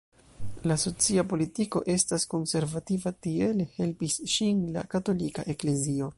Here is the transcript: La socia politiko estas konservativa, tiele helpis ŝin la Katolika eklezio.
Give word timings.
La 0.69 0.77
socia 0.83 1.25
politiko 1.33 1.81
estas 1.97 2.25
konservativa, 2.33 3.15
tiele 3.27 3.69
helpis 3.77 4.19
ŝin 4.39 4.67
la 4.79 4.87
Katolika 4.97 5.49
eklezio. 5.57 6.09